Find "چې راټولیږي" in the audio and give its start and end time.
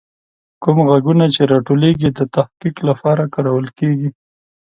1.35-2.09